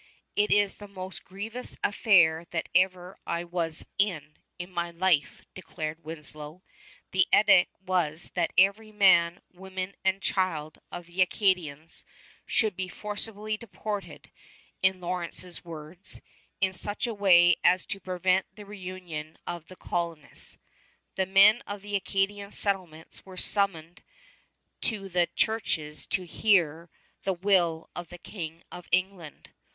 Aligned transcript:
"It 0.35 0.49
is 0.49 0.77
the 0.77 0.87
most 0.87 1.23
grievous 1.23 1.77
affair 1.83 2.47
that 2.49 2.69
ever 2.73 3.19
I 3.27 3.43
was 3.43 3.85
in, 3.99 4.35
in 4.57 4.71
my 4.71 4.89
life," 4.89 5.43
declared 5.53 6.03
Winslow. 6.03 6.63
The 7.11 7.27
edict 7.31 7.69
was 7.85 8.31
that 8.33 8.51
every 8.57 8.91
man, 8.91 9.41
woman, 9.53 9.93
and 10.03 10.19
child 10.19 10.79
of 10.91 11.05
the 11.05 11.21
Acadians 11.21 12.03
should 12.47 12.75
be 12.75 12.87
forcibly 12.87 13.57
deported, 13.57 14.31
in 14.81 14.99
Lawrence's 15.01 15.63
words, 15.63 16.19
"in 16.59 16.73
such 16.73 17.05
a 17.05 17.13
way 17.13 17.57
as 17.63 17.85
to 17.85 17.99
prevent 17.99 18.47
the 18.55 18.65
reunion 18.65 19.37
of 19.45 19.67
the 19.67 19.75
colonists." 19.75 20.57
The 21.13 21.27
men 21.27 21.61
of 21.67 21.83
the 21.83 21.95
Acadian 21.95 22.51
settlements 22.51 23.23
were 23.23 23.37
summoned 23.37 24.01
to 24.81 25.09
the 25.09 25.29
churches 25.35 26.07
to 26.07 26.25
hear 26.25 26.89
the 27.21 27.33
will 27.33 27.87
of 27.95 28.07
the 28.07 28.17
King 28.17 28.63
of 28.71 28.87
England. 28.91 29.51